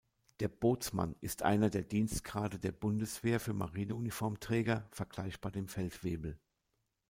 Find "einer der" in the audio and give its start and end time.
1.43-1.83